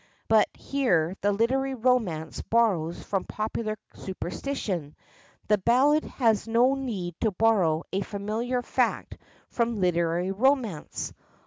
[0.27, 4.95] But here the literary romance borrows from popular superstition;
[5.47, 9.19] the ballad has no need to borrow a familiar fact
[9.49, 11.13] from literary romance.